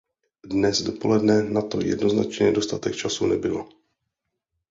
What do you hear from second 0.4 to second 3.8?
Dnes dopoledne na to jednoznačně dostatek času nebylo.